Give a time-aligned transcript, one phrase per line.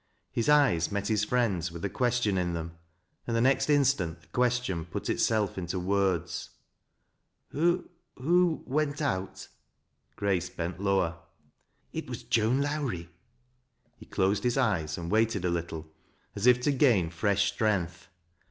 [0.31, 2.71] His eyes met his friend's with a question in them,
[3.27, 6.49] and the next in itant the question put itself into words:"
[7.49, 7.87] Who—
[8.65, 9.47] went out?"
[10.17, 11.17] (Irace bent lower."
[11.93, 13.09] It was Joan Lowrie."
[13.95, 15.85] He closed his eyes and waited a little
[16.35, 18.07] as if to gain freal strength.